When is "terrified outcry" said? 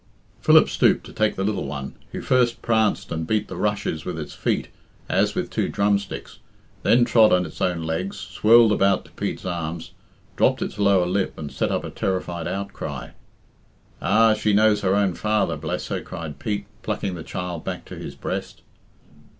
11.91-13.09